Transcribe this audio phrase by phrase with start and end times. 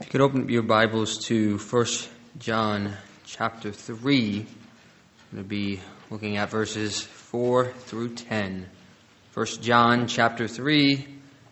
[0.00, 1.86] You could open your Bibles to 1
[2.38, 4.38] John chapter 3.
[4.38, 4.46] I'm
[5.30, 8.66] going to be looking at verses 4 through 10.
[9.34, 11.06] 1 John chapter 3,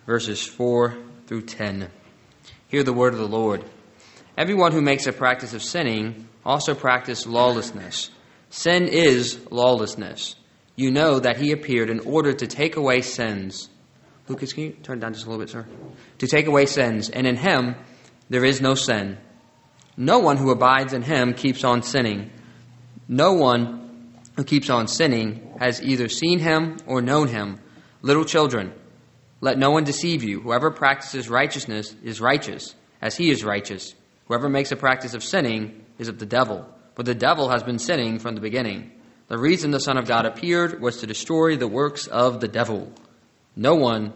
[0.06, 1.90] verses 4 through 10.
[2.68, 3.66] Hear the word of the Lord.
[4.38, 8.08] Everyone who makes a practice of sinning also practice lawlessness.
[8.48, 10.36] Sin is lawlessness.
[10.74, 13.68] You know that he appeared in order to take away sins.
[14.26, 15.66] Lucas, can you turn down just a little bit, sir?
[16.20, 17.76] To take away sins, and in him
[18.28, 19.18] there is no sin.
[19.96, 22.30] No one who abides in him keeps on sinning.
[23.08, 27.58] No one who keeps on sinning has either seen him or known him.
[28.02, 28.72] Little children,
[29.40, 30.40] let no one deceive you.
[30.40, 33.94] Whoever practices righteousness is righteous, as he is righteous.
[34.26, 37.78] Whoever makes a practice of sinning is of the devil, for the devil has been
[37.78, 38.92] sinning from the beginning.
[39.28, 42.92] The reason the Son of God appeared was to destroy the works of the devil.
[43.56, 44.12] No one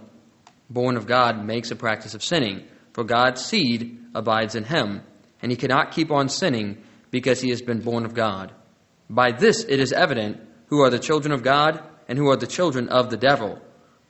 [0.71, 5.03] born of God makes a practice of sinning, for God's seed abides in him,
[5.41, 8.53] and he cannot keep on sinning because he has been born of God.
[9.09, 12.47] By this it is evident who are the children of God and who are the
[12.47, 13.61] children of the devil.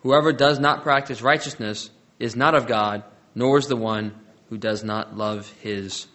[0.01, 4.15] Whoever does not practice righteousness is not of God, nor is the one
[4.49, 6.07] who does not love his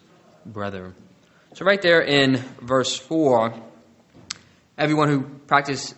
[0.44, 0.94] brother.
[1.54, 3.54] So, right there in verse 4,
[4.76, 5.94] everyone who practice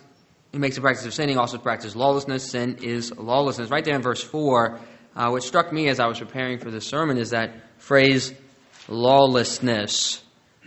[0.51, 2.49] who makes a practice of sinning also practices lawlessness.
[2.51, 3.69] Sin is lawlessness.
[3.69, 4.79] Right there in verse 4,
[5.15, 8.33] uh, what struck me as I was preparing for this sermon is that phrase,
[8.87, 10.21] lawlessness.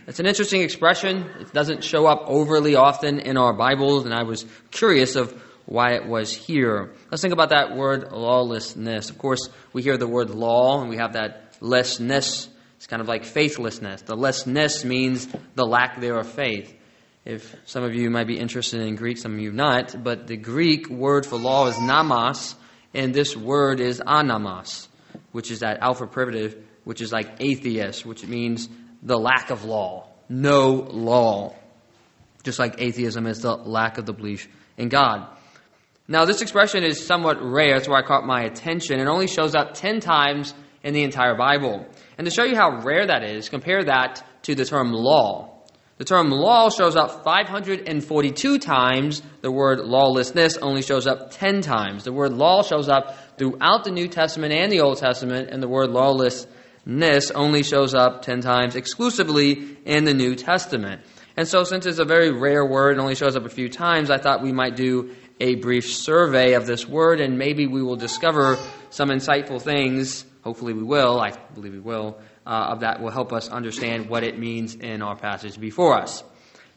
[0.07, 1.25] It's an interesting expression.
[1.39, 5.33] It doesn't show up overly often in our Bibles, and I was curious of
[5.65, 6.93] why it was here.
[7.09, 9.09] Let's think about that word lawlessness.
[9.09, 12.47] Of course, we hear the word law, and we have that lessness.
[12.77, 14.03] It's kind of like faithlessness.
[14.03, 16.71] The lessness means the lack there of faith.
[17.25, 20.37] If some of you might be interested in Greek, some of you not, but the
[20.37, 22.55] Greek word for law is nomos,
[22.95, 24.87] and this word is anomos,
[25.31, 28.69] which is that alpha privative, which is like atheist, which means
[29.03, 31.55] the lack of law, no law.
[32.43, 34.47] Just like atheism is the lack of the belief
[34.77, 35.27] in God.
[36.07, 37.73] Now, this expression is somewhat rare.
[37.73, 38.99] That's why I caught my attention.
[38.99, 40.53] It only shows up 10 times
[40.83, 41.87] in the entire Bible.
[42.17, 45.54] And to show you how rare that is, compare that to the term law.
[45.97, 49.21] The term law shows up 542 times.
[49.39, 52.03] The word lawlessness only shows up 10 times.
[52.03, 55.69] The word law shows up throughout the New Testament and the Old Testament, and the
[55.69, 61.01] word lawlessness only shows up 10 times exclusively in the New Testament.
[61.37, 64.11] And so, since it's a very rare word and only shows up a few times,
[64.11, 67.97] I thought we might do a brief survey of this word, and maybe we will
[67.97, 68.57] discover
[68.89, 70.25] some insightful things.
[70.43, 71.21] Hopefully, we will.
[71.21, 75.01] I believe we will uh, of that will help us understand what it means in
[75.01, 76.23] our passage before us.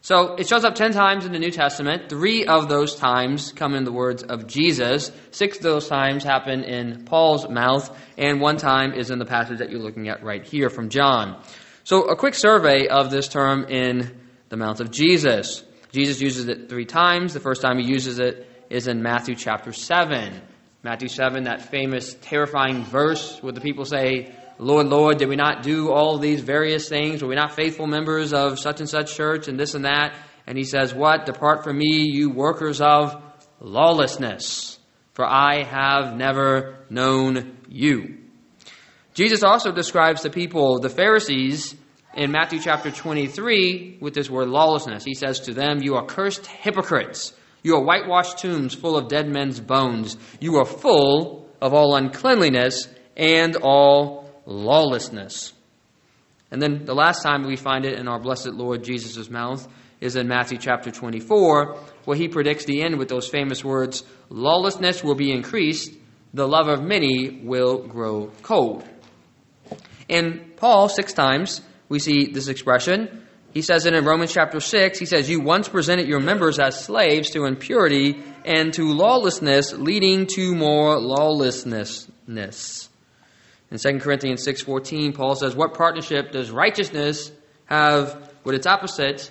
[0.00, 2.08] So it shows up 10 times in the New Testament.
[2.08, 5.10] Three of those times come in the words of Jesus.
[5.32, 7.94] Six of those times happen in Paul's mouth.
[8.16, 11.42] And one time is in the passage that you're looking at right here from John.
[11.82, 14.16] So a quick survey of this term in
[14.50, 15.64] the mouth of Jesus.
[15.90, 17.34] Jesus uses it three times.
[17.34, 20.40] The first time he uses it is in Matthew chapter 7.
[20.84, 25.62] Matthew 7, that famous, terrifying verse where the people say, Lord, Lord, did we not
[25.62, 27.22] do all these various things?
[27.22, 30.16] Were we not faithful members of such and such church and this and that?
[30.46, 31.26] And he says, What?
[31.26, 33.22] Depart from me, you workers of
[33.60, 34.78] lawlessness,
[35.14, 38.18] for I have never known you.
[39.14, 41.76] Jesus also describes the people, the Pharisees,
[42.14, 45.04] in Matthew chapter 23 with this word lawlessness.
[45.04, 47.32] He says to them, You are cursed hypocrites.
[47.62, 50.16] You are whitewashed tombs full of dead men's bones.
[50.40, 55.52] You are full of all uncleanliness and all lawlessness.
[56.50, 59.68] And then the last time we find it in our blessed Lord Jesus' mouth
[60.00, 61.76] is in Matthew chapter 24,
[62.06, 65.92] where he predicts the end with those famous words Lawlessness will be increased,
[66.32, 68.88] the love of many will grow cold.
[70.08, 73.26] In Paul, six times, we see this expression.
[73.52, 74.98] He says it in Romans chapter 6.
[74.98, 80.26] He says, You once presented your members as slaves to impurity and to lawlessness, leading
[80.34, 82.08] to more lawlessness.
[83.70, 87.30] In 2 Corinthians 6:14, Paul says, "What partnership does righteousness
[87.66, 89.30] have with its opposite,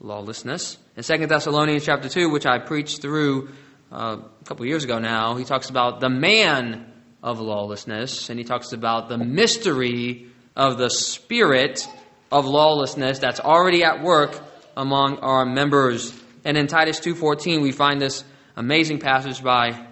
[0.00, 3.48] lawlessness?" In 2 Thessalonians chapter 2, which I preached through
[3.90, 8.44] uh, a couple years ago now, he talks about the man of lawlessness, and he
[8.44, 10.26] talks about the mystery
[10.56, 11.86] of the spirit
[12.30, 14.38] of lawlessness that's already at work
[14.76, 16.12] among our members.
[16.44, 18.24] And in Titus 2:14, we find this
[18.56, 19.86] amazing passage by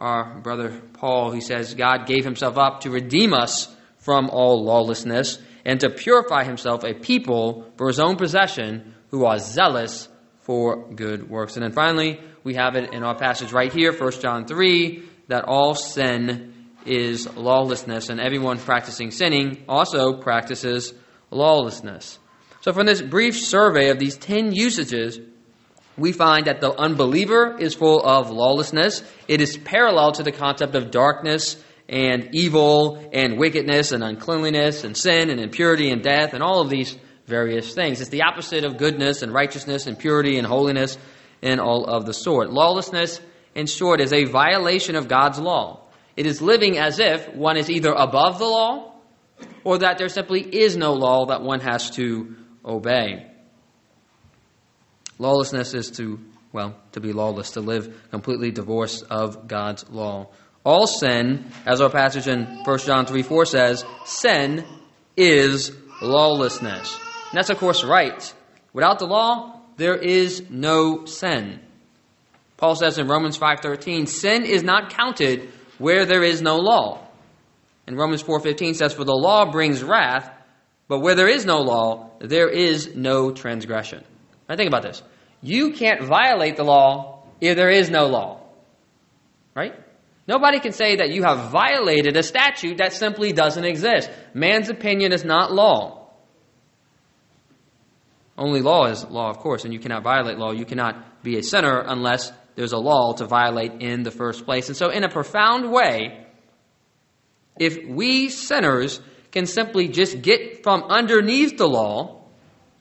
[0.00, 5.38] our brother Paul, he says, God gave himself up to redeem us from all lawlessness
[5.64, 10.08] and to purify himself a people for his own possession who are zealous
[10.40, 11.56] for good works.
[11.56, 15.44] And then finally, we have it in our passage right here, 1 John 3, that
[15.44, 16.54] all sin
[16.86, 20.94] is lawlessness, and everyone practicing sinning also practices
[21.30, 22.18] lawlessness.
[22.62, 25.18] So, from this brief survey of these 10 usages,
[26.00, 29.02] we find that the unbeliever is full of lawlessness.
[29.28, 34.96] It is parallel to the concept of darkness and evil and wickedness and uncleanliness and
[34.96, 38.00] sin and impurity and death and all of these various things.
[38.00, 40.98] It's the opposite of goodness and righteousness and purity and holiness
[41.42, 42.50] and all of the sort.
[42.50, 43.20] Lawlessness,
[43.54, 45.86] in short, is a violation of God's law.
[46.16, 48.94] It is living as if one is either above the law
[49.64, 53.29] or that there simply is no law that one has to obey.
[55.20, 56.18] Lawlessness is to,
[56.50, 60.28] well, to be lawless, to live completely divorced of God's law.
[60.64, 64.64] All sin, as our passage in 1 John 3 4 says, sin
[65.18, 66.94] is lawlessness.
[67.30, 68.34] And that's, of course, right.
[68.72, 71.60] Without the law, there is no sin.
[72.56, 77.06] Paul says in Romans 5:13, sin is not counted where there is no law.
[77.86, 80.30] And Romans 4:15 says for the law brings wrath,
[80.88, 84.02] but where there is no law, there is no transgression.
[84.48, 85.02] Now think about this.
[85.42, 88.40] You can't violate the law if there is no law.
[89.54, 89.74] Right?
[90.28, 94.10] Nobody can say that you have violated a statute that simply doesn't exist.
[94.34, 96.08] Man's opinion is not law.
[98.38, 100.52] Only law is law, of course, and you cannot violate law.
[100.52, 104.68] You cannot be a sinner unless there's a law to violate in the first place.
[104.68, 106.26] And so, in a profound way,
[107.58, 109.00] if we sinners
[109.30, 112.22] can simply just get from underneath the law,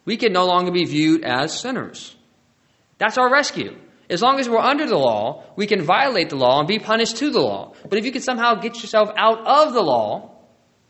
[0.06, 2.16] we can no longer be viewed as sinners.
[3.00, 3.75] That's our rescue.
[4.10, 7.18] As long as we're under the law, we can violate the law and be punished
[7.18, 7.74] to the law.
[7.88, 10.36] But if you can somehow get yourself out of the law,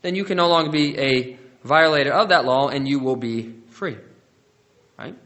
[0.02, 3.54] then you can no longer be a violator of that law and you will be
[3.68, 3.98] free.
[4.98, 5.16] Right?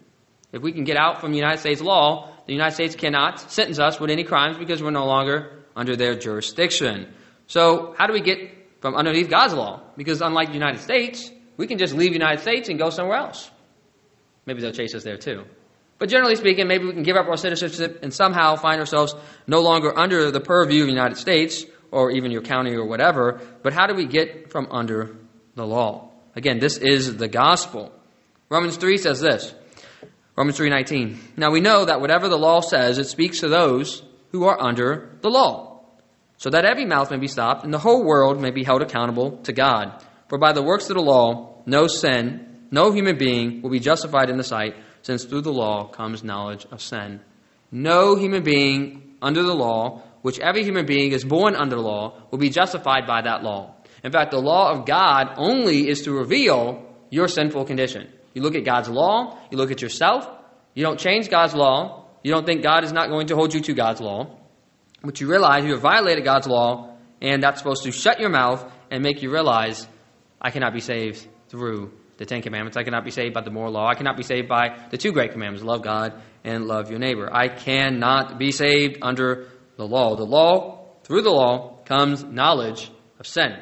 [0.52, 3.78] If we can get out from the United States law, the United States cannot sentence
[3.78, 7.12] us with any crimes because we're no longer under their jurisdiction.
[7.46, 8.38] So, how do we get
[8.80, 9.82] from underneath God's law?
[9.96, 13.18] Because unlike the United States, we can just leave the United States and go somewhere
[13.18, 13.50] else.
[14.46, 15.44] Maybe they'll chase us there too.
[15.98, 19.14] But generally speaking, maybe we can give up our citizenship and somehow find ourselves
[19.46, 23.40] no longer under the purview of the United States or even your county or whatever.
[23.62, 25.16] But how do we get from under
[25.54, 26.10] the law?
[26.34, 27.92] Again, this is the gospel.
[28.48, 29.54] Romans 3 says this.
[30.36, 31.18] Romans 3:19.
[31.36, 34.02] Now we know that whatever the law says, it speaks to those
[34.32, 35.80] who are under the law,
[36.38, 39.38] so that every mouth may be stopped and the whole world may be held accountable
[39.44, 40.02] to God.
[40.28, 44.28] For by the works of the law, no sin, no human being will be justified
[44.28, 47.20] in the sight since through the law comes knowledge of sin.
[47.70, 52.22] No human being under the law, which every human being is born under the law,
[52.30, 53.74] will be justified by that law.
[54.02, 58.10] In fact, the law of God only is to reveal your sinful condition.
[58.32, 60.26] You look at God's law, you look at yourself,
[60.72, 63.60] you don't change God's law, you don't think God is not going to hold you
[63.60, 64.38] to God's law,
[65.02, 68.64] but you realize you have violated God's law, and that's supposed to shut your mouth
[68.90, 69.86] and make you realize
[70.40, 72.76] I cannot be saved through the Ten Commandments.
[72.76, 73.88] I cannot be saved by the moral law.
[73.88, 77.28] I cannot be saved by the two great commandments love God and love your neighbor.
[77.32, 80.16] I cannot be saved under the law.
[80.16, 83.56] The law, through the law, comes knowledge of sin.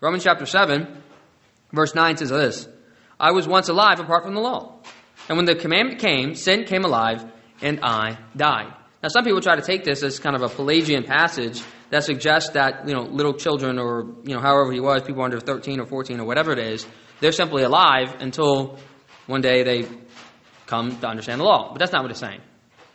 [0.00, 1.02] Romans chapter 7,
[1.72, 2.68] verse 9 says this
[3.18, 4.80] I was once alive apart from the law.
[5.28, 7.24] And when the commandment came, sin came alive,
[7.62, 8.74] and I died.
[9.02, 11.62] Now, some people try to take this as kind of a Pelagian passage
[11.94, 15.38] that suggests that, you know, little children or, you know, however he was, people under
[15.38, 16.84] 13 or 14 or whatever it is,
[17.20, 18.80] they're simply alive until
[19.28, 19.86] one day they
[20.66, 21.70] come to understand the law.
[21.70, 22.40] But that's not what it's saying.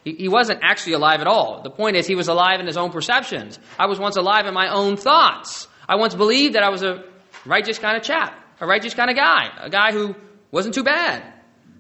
[0.04, 1.62] He, he wasn't actually alive at all.
[1.64, 3.58] The point is, he was alive in his own perceptions.
[3.80, 5.70] I was once alive in my own thoughts.
[5.88, 7.06] I once believed that I was a
[7.46, 10.14] righteous kind of chap, a righteous kind of guy, a guy who
[10.52, 11.24] wasn't too bad.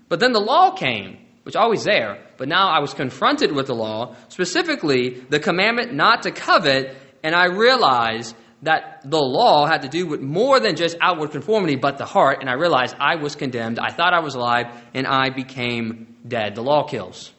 [0.08, 2.26] But then the law came, which always there.
[2.38, 7.36] But now I was confronted with the law, specifically the commandment not to covet, and
[7.36, 11.98] I realized that the law had to do with more than just outward conformity, but
[11.98, 12.40] the heart.
[12.42, 13.80] And I realized I was condemned.
[13.80, 16.56] I thought I was alive, and I became dead.
[16.56, 17.32] The law kills.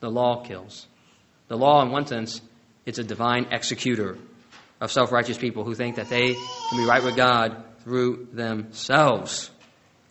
[0.00, 0.86] The law kills.
[1.48, 2.40] The law, in one sense,
[2.86, 4.18] it's a divine executor
[4.80, 9.50] of self righteous people who think that they can be right with God through themselves.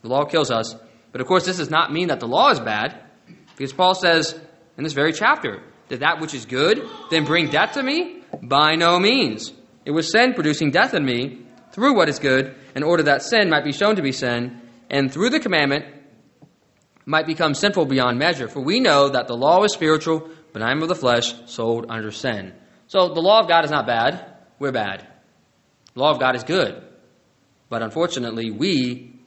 [0.00, 0.74] The law kills us.
[1.12, 2.98] But of course, this does not mean that the law is bad,
[3.56, 4.38] because Paul says
[4.78, 8.21] in this very chapter that that which is good then bring death to me?
[8.40, 9.52] By no means.
[9.84, 13.50] It was sin producing death in me through what is good, in order that sin
[13.50, 14.60] might be shown to be sin,
[14.90, 15.86] and through the commandment
[17.04, 18.48] might become sinful beyond measure.
[18.48, 21.86] For we know that the law is spiritual, but I am of the flesh, sold
[21.88, 22.52] under sin.
[22.86, 24.26] So the law of God is not bad.
[24.58, 25.06] We're bad.
[25.94, 26.82] The law of God is good.
[27.68, 29.18] But unfortunately, we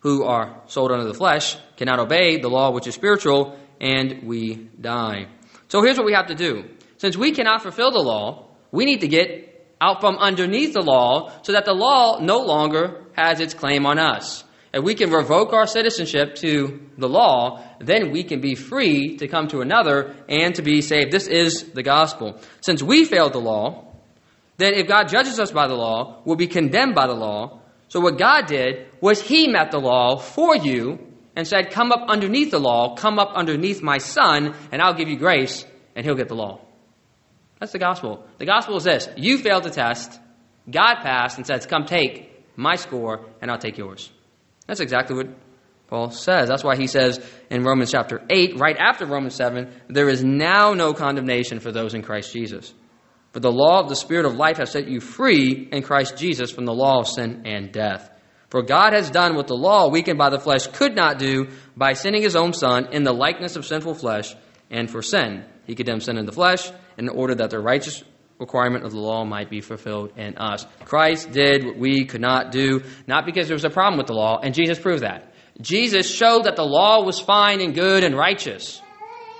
[0.00, 4.68] who are sold under the flesh cannot obey the law which is spiritual, and we
[4.80, 5.26] die.
[5.68, 6.64] So here's what we have to do.
[7.02, 11.32] Since we cannot fulfill the law, we need to get out from underneath the law
[11.42, 14.44] so that the law no longer has its claim on us.
[14.72, 19.26] If we can revoke our citizenship to the law, then we can be free to
[19.26, 21.10] come to another and to be saved.
[21.10, 22.40] This is the gospel.
[22.60, 23.96] Since we failed the law,
[24.58, 27.62] then if God judges us by the law, we'll be condemned by the law.
[27.88, 31.00] So what God did was He met the law for you
[31.34, 35.08] and said, Come up underneath the law, come up underneath my son, and I'll give
[35.08, 35.64] you grace,
[35.96, 36.60] and He'll get the law.
[37.62, 38.26] That's the gospel.
[38.38, 40.18] The gospel is this you failed the test,
[40.68, 44.10] God passed and says, Come take my score, and I'll take yours.
[44.66, 45.28] That's exactly what
[45.86, 46.48] Paul says.
[46.48, 50.74] That's why he says in Romans chapter 8, right after Romans 7, there is now
[50.74, 52.74] no condemnation for those in Christ Jesus.
[53.30, 56.50] For the law of the Spirit of life has set you free in Christ Jesus
[56.50, 58.10] from the law of sin and death.
[58.50, 61.92] For God has done what the law, weakened by the flesh, could not do by
[61.92, 64.34] sending his own Son in the likeness of sinful flesh
[64.68, 65.44] and for sin.
[65.66, 68.02] He condemned sin in the flesh in order that the righteous
[68.38, 70.66] requirement of the law might be fulfilled in us.
[70.84, 74.14] Christ did what we could not do, not because there was a problem with the
[74.14, 75.32] law, and Jesus proved that.
[75.60, 78.80] Jesus showed that the law was fine and good and righteous.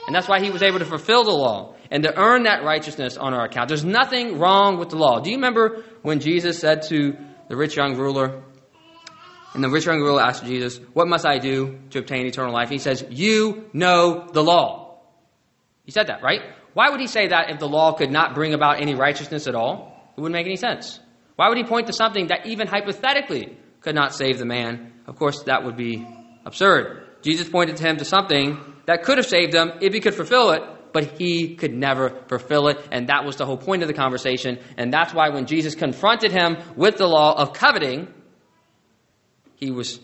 [0.07, 3.17] And that's why he was able to fulfill the law and to earn that righteousness
[3.17, 3.69] on our account.
[3.69, 5.21] There's nothing wrong with the law.
[5.21, 7.17] Do you remember when Jesus said to
[7.49, 8.43] the rich young ruler,
[9.55, 12.69] and the rich young ruler asked Jesus, What must I do to obtain eternal life?
[12.69, 14.82] And he says, You know the law.
[15.85, 16.41] He said that, right?
[16.75, 19.55] Why would he say that if the law could not bring about any righteousness at
[19.55, 20.13] all?
[20.17, 21.01] It wouldn't make any sense.
[21.37, 24.93] Why would he point to something that even hypothetically could not save the man?
[25.07, 26.07] Of course, that would be
[26.45, 27.03] absurd.
[27.23, 30.51] Jesus pointed to him to something that could have saved him if he could fulfill
[30.51, 30.63] it,
[30.93, 32.79] but he could never fulfill it.
[32.91, 34.59] And that was the whole point of the conversation.
[34.77, 38.09] And that's why when Jesus confronted him with the law of coveting,
[39.57, 40.01] he was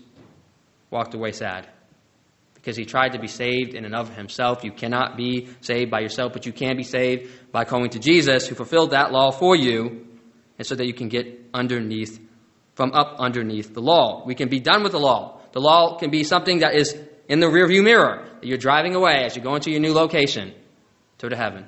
[0.90, 1.68] walked away sad
[2.68, 4.62] because he tried to be saved in and of himself.
[4.62, 8.46] You cannot be saved by yourself, but you can be saved by coming to Jesus,
[8.46, 10.06] who fulfilled that law for you,
[10.58, 12.20] and so that you can get underneath,
[12.74, 14.22] from up underneath the law.
[14.26, 15.40] We can be done with the law.
[15.52, 16.94] The law can be something that is
[17.26, 20.52] in the rearview mirror that you're driving away as you go into your new location
[21.20, 21.64] to heaven.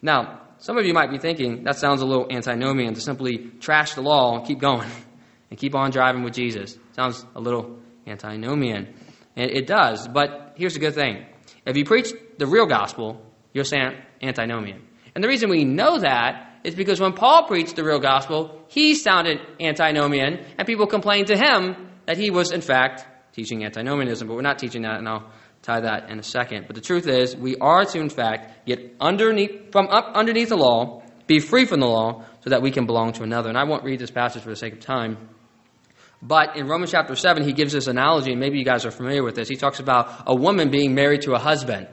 [0.00, 3.94] Now, some of you might be thinking that sounds a little antinomian to simply trash
[3.94, 4.88] the law and keep going
[5.50, 6.78] and keep on driving with Jesus.
[6.94, 8.94] Sounds a little antinomian.
[9.36, 11.24] And it does, but here's the good thing.
[11.66, 12.08] If you preach
[12.38, 13.20] the real gospel,
[13.52, 14.82] you're saying antinomian.
[15.14, 18.94] And the reason we know that is because when Paul preached the real gospel, he
[18.94, 24.28] sounded antinomian, and people complained to him that he was, in fact, teaching antinomianism.
[24.28, 25.30] But we're not teaching that, and I'll
[25.62, 26.66] tie that in a second.
[26.66, 30.56] But the truth is, we are to, in fact, get underneath, from up underneath the
[30.56, 33.48] law, be free from the law, so that we can belong to another.
[33.48, 35.28] And I won't read this passage for the sake of time.
[36.22, 39.22] But in Romans chapter 7, he gives this analogy, and maybe you guys are familiar
[39.22, 39.48] with this.
[39.48, 41.88] He talks about a woman being married to a husband.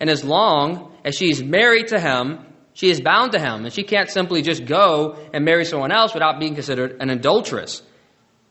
[0.00, 3.82] And as long as she's married to him, she is bound to him, and she
[3.82, 7.82] can't simply just go and marry someone else without being considered an adulteress.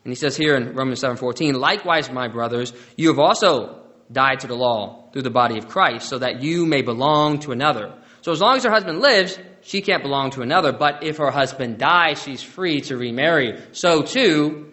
[0.03, 3.77] And he says here in Romans 7:14, "Likewise, my brothers, you have also
[4.11, 7.51] died to the law through the body of Christ, so that you may belong to
[7.51, 11.17] another." So as long as her husband lives, she can't belong to another, but if
[11.17, 13.57] her husband dies, she's free to remarry.
[13.71, 14.67] So too,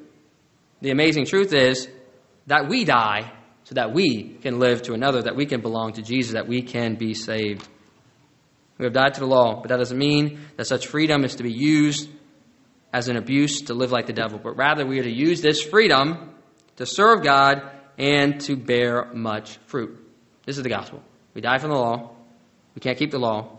[0.84, 1.88] the amazing truth is
[2.46, 3.32] that we die
[3.64, 6.60] so that we can live to another, that we can belong to Jesus, that we
[6.60, 7.66] can be saved.
[8.76, 11.42] We have died to the law, but that doesn't mean that such freedom is to
[11.42, 12.10] be used
[12.92, 15.62] as an abuse to live like the devil, but rather we are to use this
[15.62, 16.34] freedom
[16.76, 17.62] to serve God
[17.96, 19.98] and to bear much fruit.
[20.44, 21.02] This is the gospel.
[21.32, 22.14] We die from the law.
[22.74, 23.58] We can't keep the law.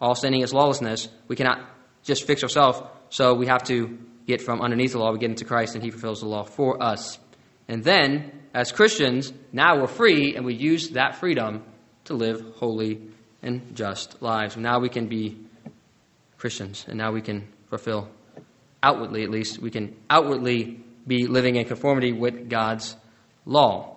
[0.00, 1.08] All sinning is lawlessness.
[1.26, 1.68] We cannot
[2.04, 5.44] just fix ourselves, so we have to get from underneath the law, we get into
[5.44, 7.18] Christ, and He fulfills the law for us.
[7.68, 11.64] And then, as Christians, now we're free, and we use that freedom
[12.04, 13.00] to live holy
[13.42, 14.56] and just lives.
[14.56, 15.38] Now we can be
[16.38, 18.08] Christians, and now we can fulfill,
[18.82, 22.96] outwardly at least, we can outwardly be living in conformity with God's
[23.44, 23.96] law.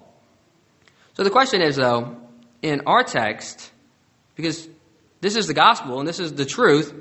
[1.13, 2.17] So the question is, though,
[2.62, 3.72] in our text,
[4.36, 4.67] because
[5.22, 6.94] this is the gospel and this is the truth,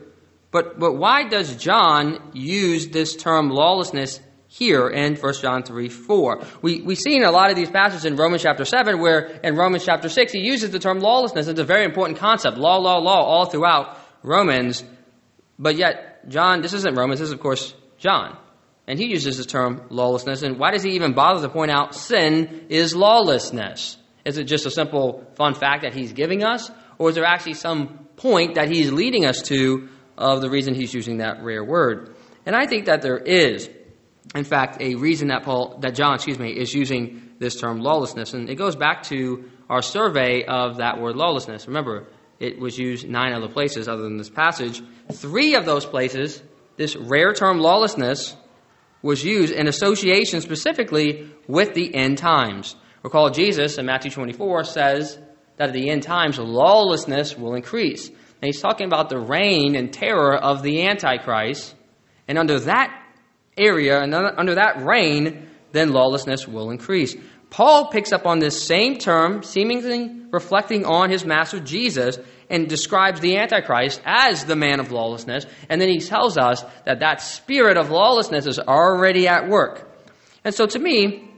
[0.54, 6.42] but, but why does John use this term lawlessness here in 1 John 3 4?
[6.62, 9.56] We, we see in a lot of these passages in Romans chapter 7, where in
[9.56, 11.48] Romans chapter 6, he uses the term lawlessness.
[11.48, 12.56] It's a very important concept.
[12.56, 14.84] Law, law, law, all throughout Romans.
[15.58, 18.38] But yet, John, this isn't Romans, this is, of course, John.
[18.86, 20.42] And he uses the term lawlessness.
[20.42, 23.96] And why does he even bother to point out sin is lawlessness?
[24.24, 26.70] Is it just a simple fun fact that he's giving us?
[26.96, 30.94] Or is there actually some point that he's leading us to of the reason he's
[30.94, 32.14] using that rare word.
[32.46, 33.68] And I think that there is,
[34.34, 38.34] in fact, a reason that Paul, that John, excuse me, is using this term lawlessness.
[38.34, 41.66] And it goes back to our survey of that word lawlessness.
[41.66, 42.06] Remember,
[42.38, 44.82] it was used nine other places other than this passage.
[45.12, 46.42] Three of those places
[46.76, 48.36] this rare term lawlessness
[49.00, 52.74] was used in association specifically with the end times.
[53.02, 55.18] Recall Jesus in Matthew 24 says
[55.56, 58.10] that at the end times lawlessness will increase.
[58.44, 61.74] And he's talking about the reign and terror of the Antichrist.
[62.28, 62.94] And under that
[63.56, 67.16] area, and under that reign, then lawlessness will increase.
[67.48, 72.18] Paul picks up on this same term, seemingly reflecting on his master Jesus,
[72.50, 75.46] and describes the Antichrist as the man of lawlessness.
[75.70, 79.90] And then he tells us that that spirit of lawlessness is already at work.
[80.44, 81.30] And so to me,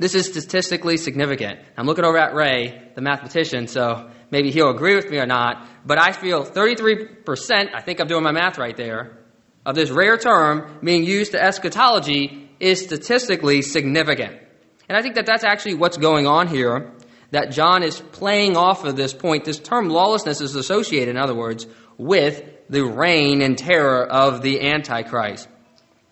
[0.00, 1.60] this is statistically significant.
[1.76, 5.68] I'm looking over at Ray, the mathematician, so maybe he'll agree with me or not,
[5.86, 9.18] but I feel 33%, I think I'm doing my math right there,
[9.64, 14.40] of this rare term being used to eschatology is statistically significant.
[14.88, 16.92] And I think that that's actually what's going on here,
[17.30, 19.44] that John is playing off of this point.
[19.44, 24.60] This term lawlessness is associated, in other words, with the reign and terror of the
[24.60, 25.48] Antichrist.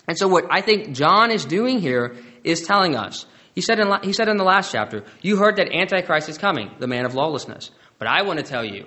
[0.07, 3.93] And so what I think John is doing here is telling us, he said, in,
[4.03, 7.15] he said in the last chapter, you heard that Antichrist is coming, the man of
[7.15, 7.71] lawlessness.
[8.01, 8.87] But I want to tell you,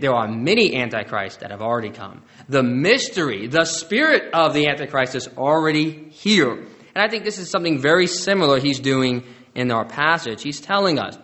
[0.00, 2.22] there are many antichrists that have already come.
[2.48, 6.52] The mystery, the spirit of the antichrist is already here.
[6.52, 10.42] And I think this is something very similar he's doing in our passage.
[10.42, 11.16] He's telling us,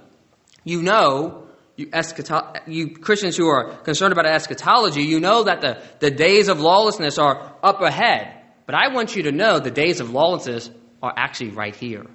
[0.62, 5.82] you know, you, eschato- you Christians who are concerned about eschatology, you know that the,
[5.98, 8.40] the days of lawlessness are up ahead.
[8.66, 10.70] But I want you to know the days of lawlessness
[11.02, 12.06] are actually right here.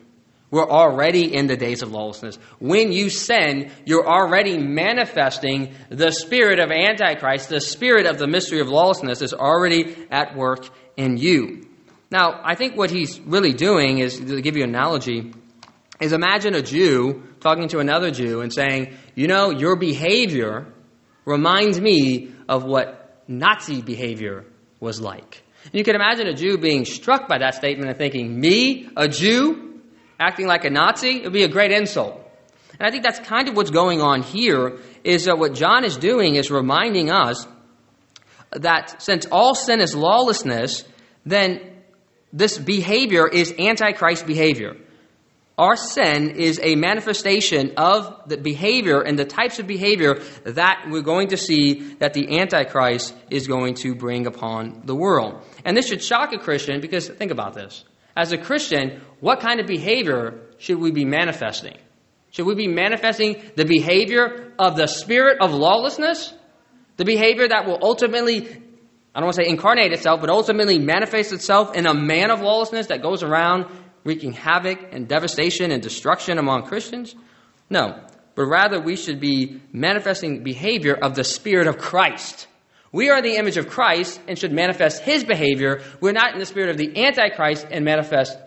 [0.51, 2.37] We're already in the days of lawlessness.
[2.59, 7.47] When you sin, you're already manifesting the spirit of Antichrist.
[7.47, 10.67] The spirit of the mystery of lawlessness is already at work
[10.97, 11.67] in you.
[12.11, 15.33] Now, I think what he's really doing is, to give you an analogy,
[16.01, 20.67] is imagine a Jew talking to another Jew and saying, You know, your behavior
[21.23, 24.45] reminds me of what Nazi behavior
[24.81, 25.43] was like.
[25.63, 29.07] And you can imagine a Jew being struck by that statement and thinking, Me, a
[29.07, 29.60] Jew,
[30.21, 32.15] acting like a Nazi, it would be a great insult.
[32.79, 35.97] And I think that's kind of what's going on here is that what John is
[35.97, 37.45] doing is reminding us
[38.51, 40.83] that since all sin is lawlessness,
[41.25, 41.59] then
[42.31, 44.75] this behavior is antichrist behavior.
[45.57, 51.01] Our sin is a manifestation of the behavior and the types of behavior that we're
[51.01, 55.43] going to see that the Antichrist is going to bring upon the world.
[55.63, 57.83] And this should shock a Christian because think about this.
[58.15, 61.77] As a Christian, what kind of behavior should we be manifesting?
[62.31, 66.33] Should we be manifesting the behavior of the spirit of lawlessness?
[66.97, 71.33] The behavior that will ultimately, I don't want to say incarnate itself, but ultimately manifest
[71.33, 73.65] itself in a man of lawlessness that goes around
[74.03, 77.15] wreaking havoc and devastation and destruction among Christians?
[77.69, 77.99] No,
[78.35, 82.47] but rather we should be manifesting behavior of the Spirit of Christ.
[82.91, 85.81] We are the image of Christ and should manifest his behavior.
[86.01, 88.37] We're not in the spirit of the Antichrist and manifest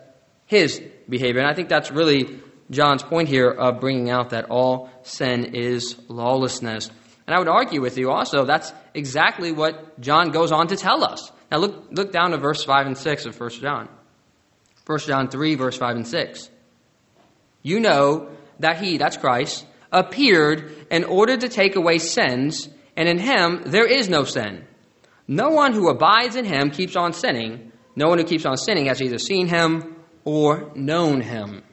[0.45, 1.41] his behavior.
[1.41, 5.95] And I think that's really John's point here of bringing out that all sin is
[6.07, 6.91] lawlessness.
[7.27, 11.03] And I would argue with you also that's exactly what John goes on to tell
[11.03, 11.31] us.
[11.51, 13.89] Now look, look down to verse 5 and 6 of 1 John.
[14.85, 16.49] 1 John 3, verse 5 and 6.
[17.63, 18.29] You know
[18.59, 23.87] that he, that's Christ, appeared in order to take away sins and in him there
[23.87, 24.65] is no sin.
[25.27, 27.71] No one who abides in him keeps on sinning.
[27.95, 31.63] No one who keeps on sinning has either seen him or known him.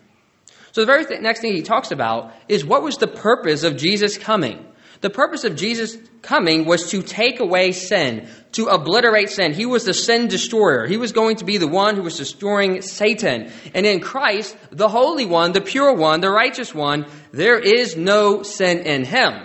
[0.73, 3.77] So the very th- next thing he talks about is what was the purpose of
[3.77, 4.67] Jesus coming?
[5.03, 9.53] The purpose of Jesus coming was to take away sin, to obliterate sin.
[9.53, 10.87] He was the sin destroyer.
[10.87, 13.51] He was going to be the one who was destroying Satan.
[13.75, 18.45] And in Christ, the Holy One, the pure one, the righteous one, there is no
[18.45, 19.45] sin in him.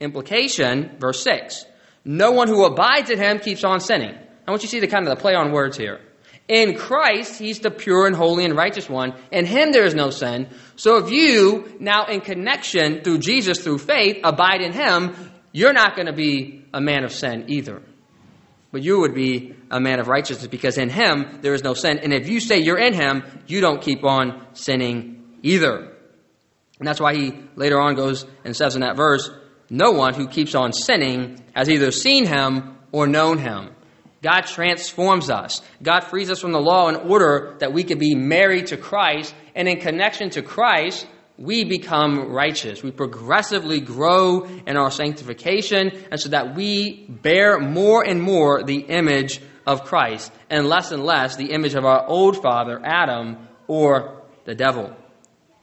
[0.00, 1.66] Implication, verse 6.
[2.04, 4.14] No one who abides in him keeps on sinning.
[4.46, 6.00] I want you to see the kind of the play on words here.
[6.48, 9.14] In Christ, he's the pure and holy and righteous one.
[9.30, 10.48] In him there is no sin.
[10.74, 15.14] So if you, now in connection through Jesus, through faith, abide in him,
[15.52, 17.82] you're not going to be a man of sin either.
[18.72, 21.98] But you would be a man of righteousness because in him there is no sin.
[21.98, 25.92] And if you say you're in him, you don't keep on sinning either.
[26.78, 29.30] And that's why he later on goes and says in that verse,
[29.70, 33.70] no one who keeps on sinning has either seen him or known him.
[34.22, 35.62] God transforms us.
[35.82, 39.34] God frees us from the law in order that we can be married to Christ.
[39.54, 41.06] And in connection to Christ,
[41.38, 42.82] we become righteous.
[42.82, 48.80] We progressively grow in our sanctification, and so that we bear more and more the
[48.80, 54.22] image of Christ, and less and less the image of our old father, Adam, or
[54.44, 54.94] the devil.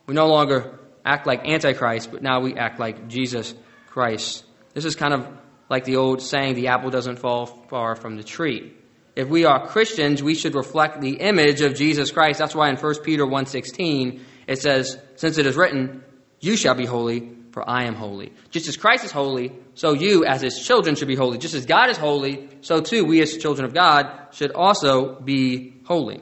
[0.07, 3.53] We no longer act like Antichrist, but now we act like Jesus
[3.97, 4.45] Christ.
[4.75, 5.27] This is kind of
[5.71, 8.71] like the old saying, the apple doesn't fall far from the tree.
[9.15, 12.37] if we are Christians, we should reflect the image of Jesus Christ.
[12.37, 16.03] That's why in 1 Peter 1.16 it says, Since it is written,
[16.39, 18.33] You shall be holy, for I am holy.
[18.51, 21.39] Just as Christ is holy, so you as his children should be holy.
[21.39, 25.73] Just as God is holy, so too we as children of God should also be
[25.85, 26.21] holy.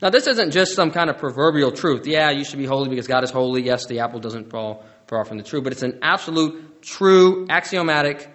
[0.00, 2.06] Now this isn't just some kind of proverbial truth.
[2.06, 3.64] Yeah, you should be holy because God is holy.
[3.64, 8.28] Yes, the apple doesn't fall far from the true, but it's an absolute, true, axiomatic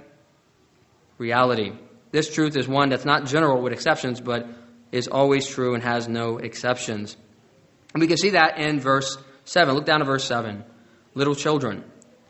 [1.17, 1.73] reality.
[2.11, 4.45] This truth is one that's not general with exceptions, but
[4.91, 7.15] is always true and has no exceptions.
[7.93, 9.73] And we can see that in verse 7.
[9.73, 10.63] Look down to verse 7.
[11.13, 11.83] Little children,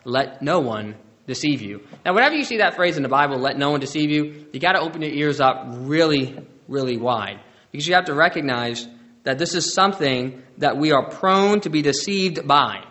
[0.05, 0.95] let no one
[1.27, 1.81] deceive you.
[2.05, 4.59] Now, whenever you see that phrase in the Bible, let no one deceive you, you
[4.59, 7.39] got to open your ears up really, really wide.
[7.71, 8.87] Because you have to recognize
[9.23, 12.83] that this is something that we are prone to be deceived by.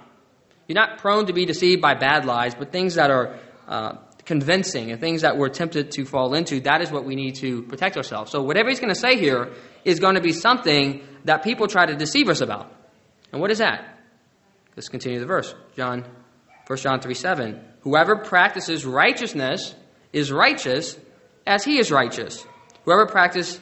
[0.70, 4.92] You're not prone to be deceived by bad lies, but things that are uh, convincing
[4.92, 7.96] and things that we're tempted to fall into, that is what we need to protect
[7.96, 8.30] ourselves.
[8.30, 9.50] So whatever he's going to say here
[9.84, 12.72] is going to be something that people try to deceive us about.
[13.32, 13.98] And what is that?
[14.76, 15.52] Let's continue the verse.
[15.74, 16.04] John
[16.68, 17.60] 1 John 3 7.
[17.80, 19.74] Whoever practices righteousness
[20.12, 20.96] is righteous
[21.48, 22.46] as he is righteous.
[22.84, 23.58] Whoever practice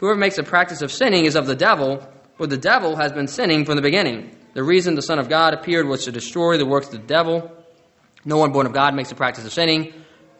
[0.00, 3.26] whoever makes a practice of sinning is of the devil, for the devil has been
[3.26, 4.36] sinning from the beginning.
[4.54, 7.50] The reason the Son of God appeared was to destroy the works of the devil.
[8.24, 9.94] No one born of God makes a practice of sinning,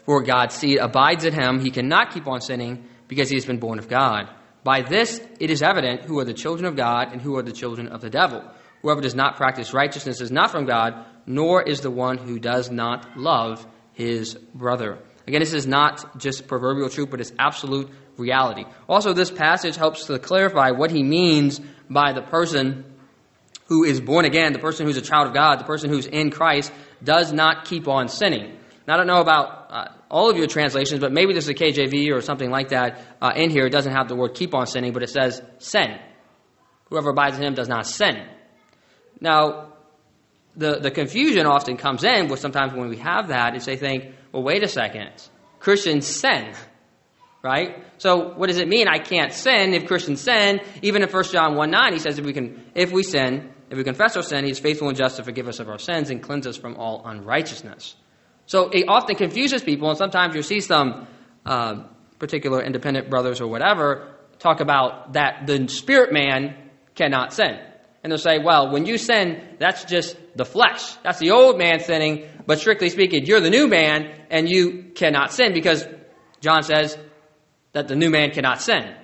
[0.05, 1.61] for God's seed abides in him.
[1.61, 4.29] He cannot keep on sinning because he has been born of God.
[4.65, 7.53] By this it is evident who are the children of God and who are the
[7.53, 8.45] children of the devil.
[8.83, 12.71] Whoever does not practice righteousness is not from God, nor is the one who does
[12.71, 14.99] not love his brother.
[15.27, 18.65] Again, this is not just proverbial truth, but it's absolute reality.
[18.89, 22.85] Also, this passage helps to clarify what he means by the person
[23.73, 26.31] who is born again, the person who's a child of God, the person who's in
[26.31, 26.71] Christ,
[27.03, 28.59] does not keep on sinning.
[28.87, 32.13] Now, I don't know about uh, all of your translations, but maybe there's a KJV
[32.13, 33.65] or something like that uh, in here.
[33.65, 35.99] It doesn't have the word keep on sinning, but it says sin.
[36.91, 38.29] Whoever abides in him does not sin.
[39.23, 39.73] Now,
[40.55, 44.15] the, the confusion often comes in with sometimes when we have that is they think,
[44.33, 45.13] well, wait a second,
[45.61, 46.53] Christians sin,
[47.43, 47.83] right?
[47.97, 48.87] So what does it mean?
[48.87, 50.61] I can't sin if Christians sin.
[50.83, 53.79] Even in 1 John 1 9, he says if we can if we sin, if
[53.79, 56.11] we confess our sin, he is faithful and just to forgive us of our sins
[56.11, 57.97] and cleanse us from all unrighteousness.
[58.45, 61.07] So it often confuses people, and sometimes you see some
[61.47, 61.85] uh,
[62.19, 66.55] particular independent brothers or whatever talk about that the spirit man
[66.95, 67.59] cannot sin.
[68.03, 70.95] And they'll say, well, when you sin, that's just the flesh.
[71.03, 75.33] That's the old man sinning, but strictly speaking, you're the new man and you cannot
[75.33, 75.87] sin because
[76.43, 76.99] John says
[77.73, 78.95] that the new man cannot sin.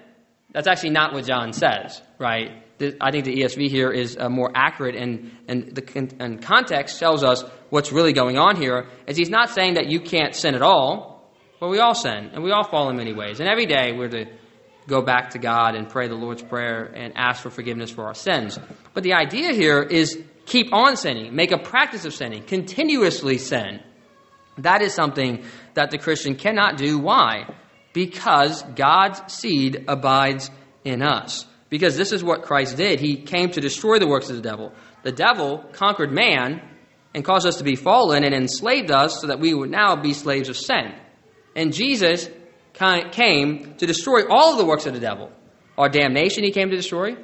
[0.52, 2.67] That's actually not what John says, right?
[3.00, 7.24] I think the ESV here is uh, more accurate and, and the and context tells
[7.24, 10.62] us what's really going on here is he's not saying that you can't sin at
[10.62, 13.40] all, but we all sin and we all fall in many ways.
[13.40, 14.26] And every day we're to
[14.86, 18.14] go back to God and pray the Lord's Prayer and ask for forgiveness for our
[18.14, 18.58] sins.
[18.94, 23.82] But the idea here is keep on sinning, make a practice of sinning, continuously sin.
[24.58, 26.98] That is something that the Christian cannot do.
[26.98, 27.54] Why?
[27.92, 30.50] Because God's seed abides
[30.84, 31.46] in us.
[31.70, 33.00] Because this is what Christ did.
[33.00, 34.72] He came to destroy the works of the devil.
[35.02, 36.62] The devil conquered man
[37.14, 40.12] and caused us to be fallen and enslaved us so that we would now be
[40.12, 40.94] slaves of sin.
[41.54, 42.28] And Jesus
[42.74, 45.32] came to destroy all of the works of the devil.
[45.76, 47.16] Our damnation he came to destroy,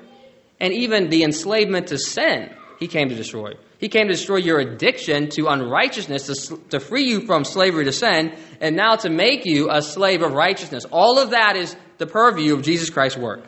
[0.61, 3.53] and even the enslavement to sin he came to destroy.
[3.79, 7.93] He came to destroy your addiction to unrighteousness, to, to free you from slavery to
[7.93, 10.85] sin, and now to make you a slave of righteousness.
[10.91, 13.45] All of that is the purview of Jesus Christ's work.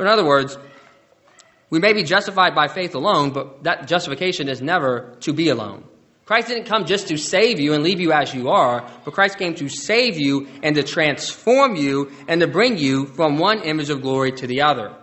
[0.00, 0.56] So, in other words,
[1.68, 5.84] we may be justified by faith alone, but that justification is never to be alone.
[6.24, 9.36] Christ didn't come just to save you and leave you as you are, but Christ
[9.36, 13.90] came to save you and to transform you and to bring you from one image
[13.90, 14.96] of glory to the other.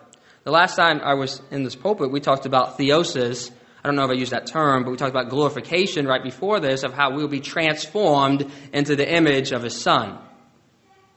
[0.46, 3.52] The last time I was in this pulpit, we talked about theosis.
[3.84, 6.60] I don't know if I used that term, but we talked about glorification right before
[6.60, 10.18] this of how we will be transformed into the image of His Son,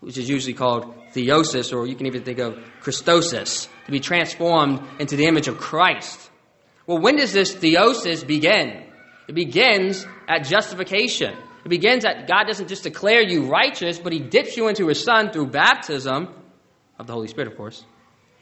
[0.01, 4.81] which is usually called theosis, or you can even think of Christosis, to be transformed
[4.99, 6.31] into the image of Christ.
[6.87, 8.85] Well, when does this theosis begin?
[9.29, 11.37] It begins at justification.
[11.65, 15.03] It begins that God doesn't just declare you righteous, but He dips you into His
[15.03, 16.29] Son through baptism
[16.99, 17.85] of the Holy Spirit, of course.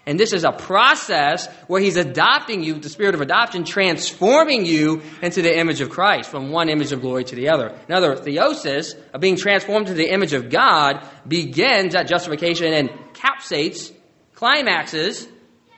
[0.08, 5.02] And this is a process where He's adopting you, the Spirit of adoption, transforming you
[5.20, 7.78] into the image of Christ, from one image of glory to the other.
[7.88, 13.92] Another theosis of being transformed to the image of God begins at justification and capsates,
[14.32, 15.28] climaxes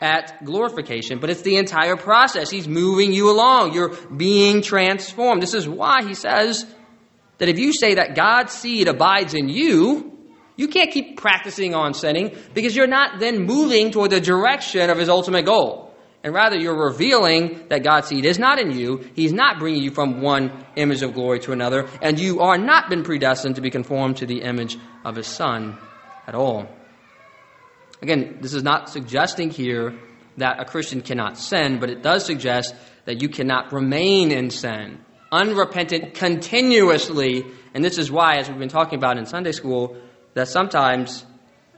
[0.01, 2.51] at glorification, but it's the entire process.
[2.51, 3.75] He's moving you along.
[3.75, 5.43] You're being transformed.
[5.43, 6.73] This is why he says
[7.39, 10.20] that if you say that God's seed abides in you,
[10.57, 14.99] You can't keep practicing on sinning because you're not then moving toward the direction of
[14.99, 15.91] his ultimate goal.
[16.23, 19.09] And rather, you're revealing that God's seed is not in you.
[19.15, 21.89] He's not bringing you from one image of glory to another.
[22.03, 25.79] And you are not been predestined to be conformed to the image of his Son
[26.27, 26.69] at all.
[28.03, 29.99] Again, this is not suggesting here
[30.37, 32.75] that a Christian cannot sin, but it does suggest
[33.07, 34.99] that you cannot remain in sin,
[35.33, 37.45] unrepentant continuously.
[37.73, 39.97] And this is why, as we've been talking about in Sunday school,
[40.35, 41.25] that sometimes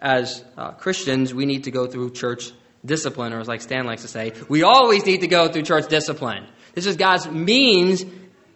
[0.01, 2.53] as uh, Christians we need to go through church
[2.85, 5.89] discipline, or as like Stan likes to say, we always need to go through church
[5.89, 6.47] discipline.
[6.75, 8.05] This is God's means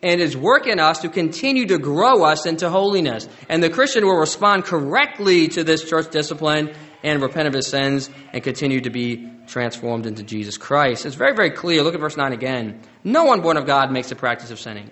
[0.02, 3.28] and is working us to continue to grow us into holiness.
[3.48, 8.10] And the Christian will respond correctly to this church discipline and repent of his sins
[8.32, 11.06] and continue to be transformed into Jesus Christ.
[11.06, 11.82] It's very, very clear.
[11.82, 12.82] Look at verse 9 again.
[13.04, 14.90] No one born of God makes a practice of sinning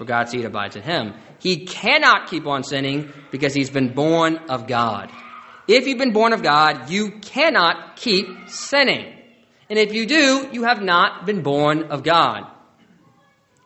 [0.00, 1.12] for God's seed abides in him.
[1.40, 5.10] He cannot keep on sinning because he's been born of God.
[5.68, 9.14] If you've been born of God, you cannot keep sinning.
[9.68, 12.50] And if you do, you have not been born of God.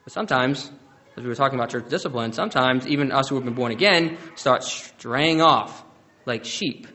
[0.03, 0.73] But sometimes,
[1.17, 4.19] as we were talking about church discipline, sometimes even us who have been born again
[4.35, 5.85] start straying off
[6.27, 6.89] like sheep.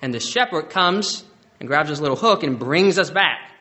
[0.00, 1.24] And the shepherd comes
[1.60, 3.51] and grabs his little hook and brings us back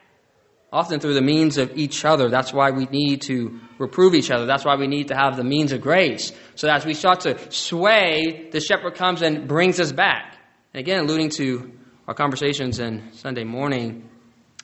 [0.72, 2.30] often through the means of each other.
[2.30, 4.46] That's why we need to reprove each other.
[4.46, 6.32] That's why we need to have the means of grace.
[6.56, 10.38] So as we start to sway, the shepherd comes and brings us back.
[10.74, 11.72] And again, alluding to
[12.08, 14.10] our conversations in Sunday morning,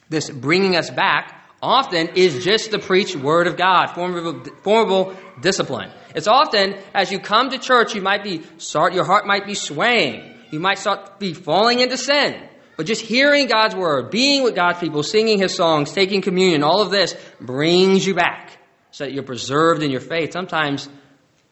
[0.09, 5.91] this bringing us back often is just the preached word of God, formidable, formidable discipline.
[6.15, 9.55] It's often as you come to church, you might be start, your heart might be
[9.55, 10.35] swaying.
[10.51, 12.41] You might start be falling into sin.
[12.77, 16.81] But just hearing God's word, being with God's people, singing his songs, taking communion, all
[16.81, 18.59] of this brings you back
[18.91, 20.31] so that you're preserved in your faith.
[20.31, 20.87] Sometimes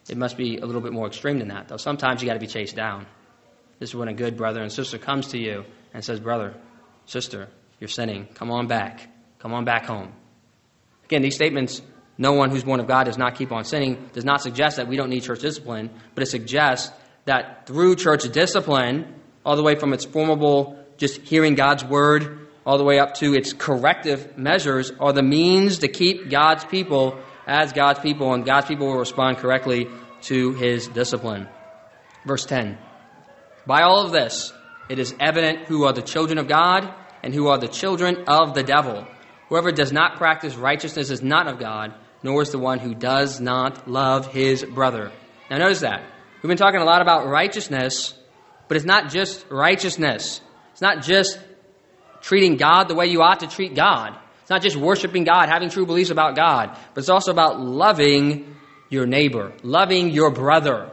[0.07, 1.77] it must be a little bit more extreme than that, though.
[1.77, 3.07] Sometimes you got to be chased down.
[3.79, 6.55] This is when a good brother and sister comes to you and says, Brother,
[7.05, 8.27] sister, you're sinning.
[8.35, 9.09] Come on back.
[9.39, 10.13] Come on back home.
[11.05, 11.81] Again, these statements,
[12.19, 14.88] no one who's born of God does not keep on sinning, does not suggest that
[14.88, 16.91] we don't need church discipline, but it suggests
[17.25, 22.77] that through church discipline, all the way from its formable just hearing God's word all
[22.77, 27.73] the way up to its corrective measures are the means to keep God's people as
[27.73, 29.88] God's people, and God's people will respond correctly
[30.23, 31.47] to his discipline.
[32.25, 32.77] Verse 10
[33.67, 34.51] By all of this,
[34.89, 38.53] it is evident who are the children of God and who are the children of
[38.53, 39.05] the devil.
[39.49, 43.39] Whoever does not practice righteousness is not of God, nor is the one who does
[43.39, 45.12] not love his brother.
[45.51, 46.03] Now, notice that.
[46.41, 48.15] We've been talking a lot about righteousness,
[48.67, 50.41] but it's not just righteousness.
[50.75, 51.39] It's not just
[52.19, 54.13] treating God the way you ought to treat God.
[54.41, 58.57] It's not just worshiping God, having true beliefs about God, but it's also about loving
[58.89, 60.91] your neighbor, loving your brother.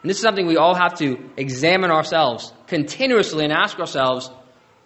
[0.00, 4.30] And this is something we all have to examine ourselves continuously and ask ourselves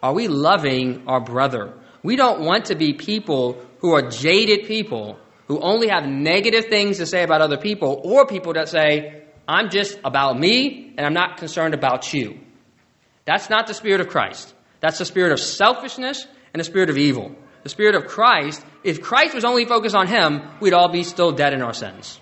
[0.03, 1.75] are we loving our brother?
[2.03, 6.97] We don't want to be people who are jaded people who only have negative things
[6.99, 11.15] to say about other people or people that say, I'm just about me and I'm
[11.15, 12.41] not concerned about you.
[13.27, 14.55] That's not the Spirit of Christ.
[14.81, 17.35] That's the spirit of selfishness and the spirit of evil.
[17.63, 21.33] The Spirit of Christ, if Christ was only focused on Him, we'd all be still
[21.33, 22.21] dead in our sins.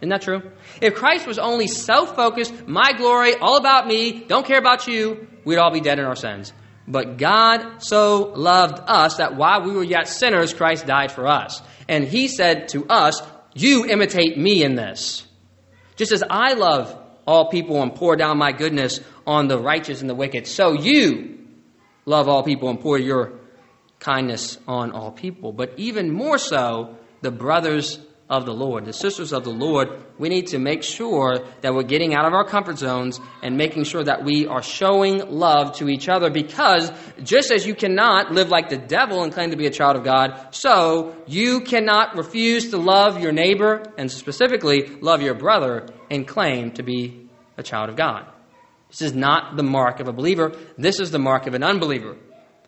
[0.00, 0.50] Isn't that true?
[0.80, 5.28] If Christ was only self focused, my glory, all about me, don't care about you,
[5.44, 6.54] we'd all be dead in our sins.
[6.88, 11.60] But God so loved us that while we were yet sinners, Christ died for us.
[11.86, 13.20] And He said to us,
[13.54, 15.26] You imitate me in this.
[15.96, 20.10] Just as I love all people and pour down my goodness on the righteous and
[20.10, 20.44] the wicked.
[20.48, 21.38] So you
[22.04, 23.38] love all people and pour your
[24.00, 25.52] kindness on all people.
[25.52, 29.88] But even more so, the brothers of the Lord, the sisters of the Lord,
[30.18, 33.84] we need to make sure that we're getting out of our comfort zones and making
[33.84, 36.90] sure that we are showing love to each other because
[37.22, 40.02] just as you cannot live like the devil and claim to be a child of
[40.02, 46.26] God, so you cannot refuse to love your neighbor and specifically love your brother and
[46.26, 48.26] claim to be a child of God.
[48.90, 50.52] This is not the mark of a believer.
[50.76, 52.16] This is the mark of an unbeliever.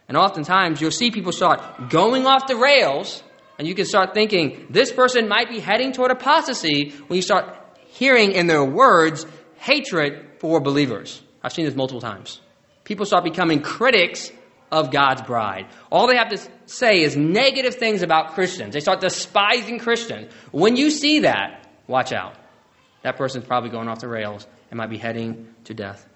[0.08, 3.22] And oftentimes you'll see people start going off the rails,
[3.58, 7.56] and you can start thinking this person might be heading toward apostasy when you start
[7.88, 11.22] hearing in their words hatred for believers.
[11.42, 12.40] I've seen this multiple times.
[12.84, 14.30] People start becoming critics
[14.70, 15.66] of God's bride.
[15.90, 18.74] All they have to say is negative things about Christians.
[18.74, 20.32] They start despising Christians.
[20.50, 22.34] When you see that, watch out.
[23.02, 26.08] That person's probably going off the rails and might be heading to death.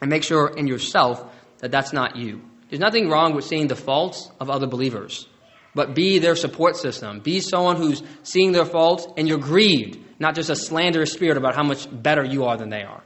[0.00, 1.22] And make sure in yourself
[1.58, 2.42] that that's not you.
[2.68, 5.26] There's nothing wrong with seeing the faults of other believers,
[5.74, 7.20] but be their support system.
[7.20, 11.54] Be someone who's seeing their faults and you're grieved, not just a slanderous spirit about
[11.54, 13.02] how much better you are than they are.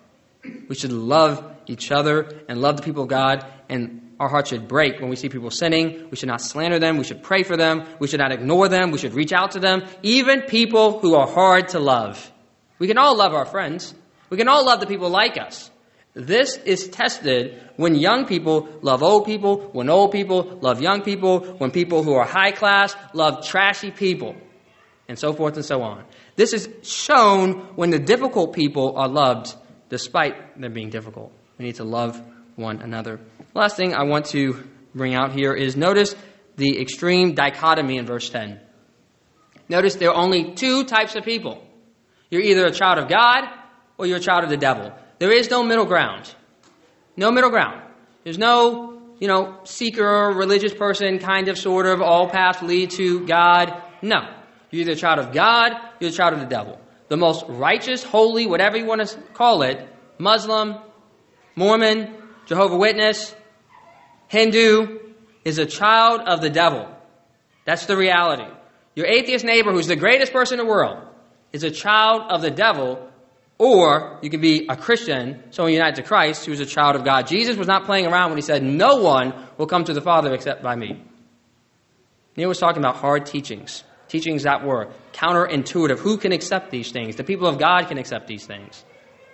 [0.69, 4.69] We should love each other and love the people of God, and our hearts should
[4.69, 6.09] break when we see people sinning.
[6.11, 6.99] We should not slander them.
[6.99, 7.85] We should pray for them.
[7.99, 8.91] We should not ignore them.
[8.91, 12.31] We should reach out to them, even people who are hard to love.
[12.79, 13.95] We can all love our friends.
[14.31, 15.71] We can all love the people like us.
[16.15, 21.41] This is tested when young people love old people, when old people love young people,
[21.59, 24.37] when people who are high class love trashy people,
[25.09, 26.05] and so forth and so on.
[26.37, 29.55] This is shown when the difficult people are loved
[29.89, 31.33] despite them being difficult.
[31.59, 32.21] We need to love
[32.55, 33.19] one another.
[33.53, 34.63] Last thing I want to
[34.95, 36.15] bring out here is notice
[36.57, 38.61] the extreme dichotomy in verse 10.
[39.69, 41.67] Notice there are only two types of people.
[42.31, 43.45] You're either a child of God
[43.99, 44.93] or you're a child of the devil.
[45.25, 46.35] There is no middle ground.
[47.17, 47.81] No middle ground.
[48.25, 53.27] There's no, you know, seeker, religious person, kind of, sort of, all paths lead to
[53.27, 53.73] God.
[54.03, 54.19] No.
[54.71, 56.79] You're either a child of God, you're a child of the devil.
[57.09, 60.75] The most righteous, holy, whatever you want to call it, Muslim,
[61.57, 63.35] Mormon, Jehovah Witness,
[64.29, 64.99] Hindu,
[65.43, 66.87] is a child of the devil.
[67.65, 68.53] That's the reality.
[68.95, 71.03] Your atheist neighbor, who's the greatest person in the world,
[71.51, 73.09] is a child of the devil
[73.59, 77.27] or you can be a Christian, someone united to Christ, who's a child of God.
[77.27, 80.35] Jesus was not playing around when he said, No one will come to the Father
[80.35, 81.03] except by me.
[82.37, 86.01] Neil was talking about hard teachings, teachings that were counterintuitive.
[86.01, 87.15] Who can accept these things?
[87.15, 88.85] The people of God can accept these things,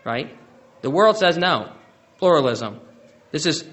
[0.05, 0.37] right?
[0.83, 1.73] The world says no.
[2.19, 2.81] Pluralism.
[3.31, 3.65] This is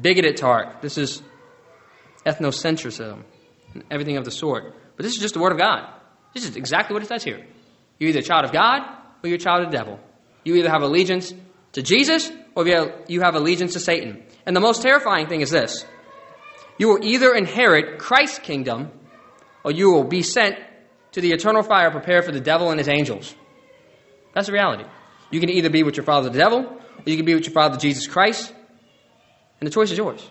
[0.00, 0.80] bigoted talk.
[0.80, 1.20] This is
[2.24, 3.24] ethnocentrism,
[3.74, 4.74] and everything of the sort.
[4.96, 5.92] But this is just the Word of God.
[6.34, 7.44] This is exactly what it says here.
[7.98, 8.82] You're either a child of God
[9.22, 10.00] or you're a child of the devil.
[10.44, 11.32] You either have allegiance
[11.72, 12.66] to Jesus or
[13.08, 14.22] you have allegiance to Satan.
[14.46, 15.84] And the most terrifying thing is this
[16.78, 18.90] you will either inherit Christ's kingdom
[19.64, 20.56] or you will be sent
[21.12, 23.34] to the eternal fire prepared for the devil and his angels.
[24.34, 24.84] That's the reality.
[25.30, 27.52] You can either be with your father, the devil, or you can be with your
[27.52, 28.54] father, Jesus Christ.
[29.60, 30.26] And the choice is yours.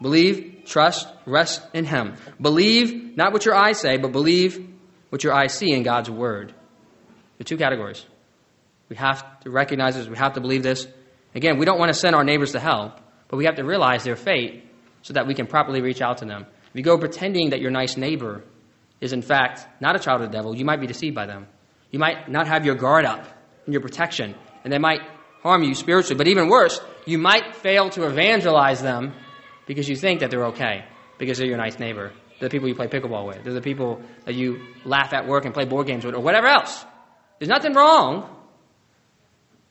[0.00, 2.16] Believe, trust, rest in Him.
[2.40, 4.68] Believe not what your eyes say, but believe
[5.10, 6.52] what your eyes see in God's Word.
[7.38, 8.04] The two categories.
[8.92, 10.06] We have to recognize this.
[10.06, 10.86] We have to believe this.
[11.34, 12.94] Again, we don't want to send our neighbors to hell,
[13.28, 14.68] but we have to realize their fate
[15.00, 16.44] so that we can properly reach out to them.
[16.68, 18.44] If you go pretending that your nice neighbor
[19.00, 21.46] is, in fact, not a child of the devil, you might be deceived by them.
[21.90, 23.24] You might not have your guard up
[23.64, 25.00] and your protection, and they might
[25.42, 26.18] harm you spiritually.
[26.18, 29.14] But even worse, you might fail to evangelize them
[29.66, 30.84] because you think that they're okay,
[31.16, 32.12] because they're your nice neighbor.
[32.38, 33.42] They're the people you play pickleball with.
[33.42, 36.48] They're the people that you laugh at work and play board games with, or whatever
[36.48, 36.84] else.
[37.38, 38.28] There's nothing wrong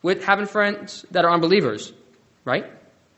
[0.01, 1.93] with having friends that are unbelievers,
[2.45, 2.65] right?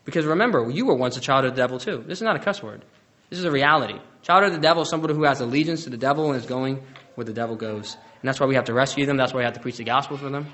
[0.04, 2.04] Because remember, you were once a child of the devil too.
[2.06, 2.84] This is not a cuss word.
[3.30, 3.98] This is a reality.
[4.22, 6.82] Child of the devil is somebody who has allegiance to the devil and is going
[7.14, 7.94] where the devil goes.
[7.94, 9.16] And that's why we have to rescue them.
[9.16, 10.46] That's why we have to preach the gospel for them.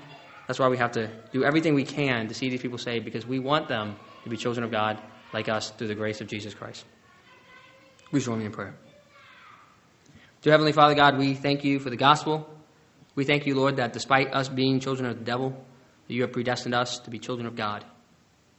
[0.47, 3.25] That's why we have to do everything we can to see these people saved because
[3.25, 5.01] we want them to be children of God
[5.33, 6.85] like us through the grace of Jesus Christ.
[8.09, 8.75] Please join me in prayer.
[10.41, 12.49] Dear Heavenly Father God, we thank you for the gospel.
[13.15, 15.55] We thank you, Lord, that despite us being children of the devil,
[16.11, 17.85] that you have predestined us to be children of God.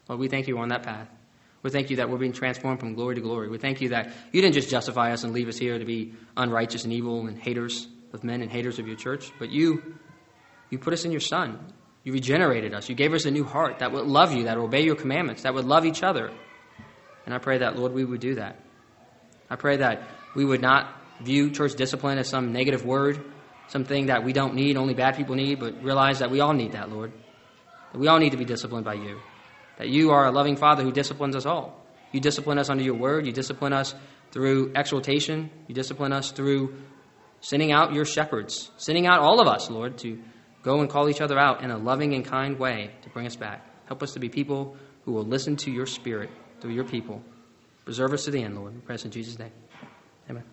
[0.09, 1.07] Lord, we thank you on that path.
[1.63, 3.51] We thank you that we're being transformed from glory to glory.
[3.51, 6.15] We thank you that you didn't just justify us and leave us here to be
[6.35, 9.97] unrighteous and evil and haters of men and haters of your church, but you,
[10.71, 11.59] you put us in your Son.
[12.05, 12.89] You regenerated us.
[12.89, 15.43] You gave us a new heart that would love you, that would obey your commandments,
[15.43, 16.31] that would love each other.
[17.27, 18.59] And I pray that, Lord, we would do that.
[19.51, 20.89] I pray that we would not
[21.21, 23.23] view church discipline as some negative word,
[23.69, 26.73] something that we don't need, only bad people need, but realize that we all need
[26.73, 27.13] that, Lord.
[27.93, 29.21] That we all need to be disciplined by you.
[29.79, 31.85] That you are a loving Father who disciplines us all.
[32.13, 33.27] You discipline us under your word.
[33.27, 33.95] You discipline us
[34.33, 35.51] through exhortation.
[35.69, 36.75] You discipline us through
[37.41, 40.23] sending out your shepherds, sending out all of us, Lord, to
[40.63, 43.37] go and call each other out in a loving and kind way to bring us
[43.37, 43.67] back.
[43.87, 47.21] Help us to be people who will listen to your spirit through your people.
[47.85, 48.75] Preserve us to the end, Lord.
[48.75, 49.53] We pray in Jesus' name.
[50.31, 50.52] Amen.